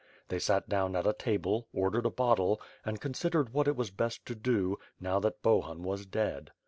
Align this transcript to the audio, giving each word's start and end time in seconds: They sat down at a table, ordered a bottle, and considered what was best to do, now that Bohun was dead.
They 0.29 0.39
sat 0.39 0.67
down 0.67 0.95
at 0.95 1.05
a 1.05 1.13
table, 1.13 1.67
ordered 1.71 2.07
a 2.07 2.09
bottle, 2.09 2.59
and 2.83 2.99
considered 2.99 3.53
what 3.53 3.75
was 3.75 3.91
best 3.91 4.25
to 4.25 4.33
do, 4.33 4.79
now 4.99 5.19
that 5.19 5.43
Bohun 5.43 5.83
was 5.83 6.07
dead. 6.07 6.49